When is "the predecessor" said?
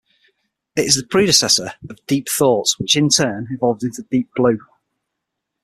0.95-1.73